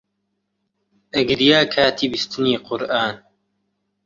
ئەگریا 1.13 1.59
کاتی 1.73 2.07
بیستنی 2.11 2.57
قورئان 2.65 3.13